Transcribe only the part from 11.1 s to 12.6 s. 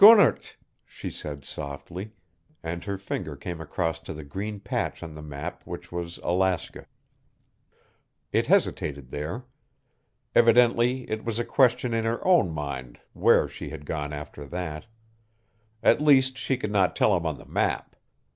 was a question in her own